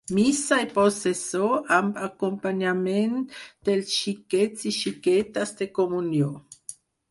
[0.17, 3.13] Missa i processó amb acompanyament
[3.69, 6.35] dels xiquets i xiquetes de comunió.